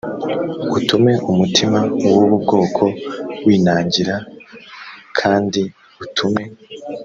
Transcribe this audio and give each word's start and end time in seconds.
utume 0.77 1.11
umutima 1.31 1.79
w 2.15 2.19
ubu 2.23 2.35
bwoko 2.43 2.83
winangira 3.45 4.15
l 4.21 4.25
kandi 5.19 5.61
utume 6.03 6.43